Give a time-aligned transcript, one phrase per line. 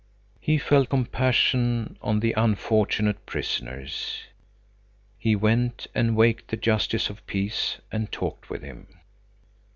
[0.39, 4.23] He felt compassion on the unfortunate prisoners.
[5.19, 8.87] He went and waked the justice of the peace, and talked with him.